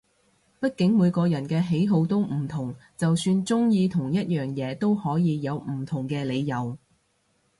[0.59, 6.75] 畢竟每個人嘅喜好都唔同，就算中意同一樣嘢都可以有唔同嘅理由